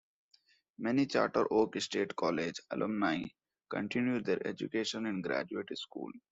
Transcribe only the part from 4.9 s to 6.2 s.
in graduate school.